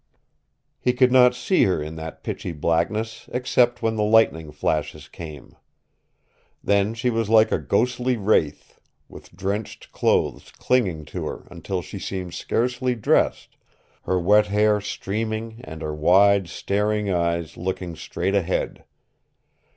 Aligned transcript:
He 0.79 0.93
could 0.93 1.11
not 1.11 1.35
see 1.35 1.65
her 1.65 1.79
in 1.79 1.95
that 1.97 2.23
pitchy 2.23 2.53
blackness, 2.53 3.29
except 3.31 3.83
when 3.83 3.97
the 3.97 4.03
lightning 4.03 4.51
flashes 4.51 5.07
came. 5.07 5.55
Then 6.63 6.95
she 6.95 7.11
was 7.11 7.29
like 7.29 7.51
a 7.51 7.59
ghostly 7.59 8.17
wraith, 8.17 8.79
with 9.07 9.35
drenched 9.35 9.91
clothes 9.91 10.49
clinging 10.57 11.05
to 11.13 11.27
her 11.27 11.45
until 11.51 11.83
she 11.83 11.99
seemed 11.99 12.33
scarcely 12.33 12.95
dressed, 12.95 13.57
her 14.01 14.19
wet 14.19 14.47
hair 14.47 14.81
streaming 14.81 15.61
and 15.63 15.83
her 15.83 15.93
wide, 15.93 16.49
staring 16.49 17.11
eyes 17.11 17.55
looking 17.55 17.95
straight 17.95 18.33
ahead. 18.33 18.83